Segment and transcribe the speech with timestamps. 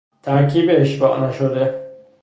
[0.23, 1.85] ترکیب اشباع نشده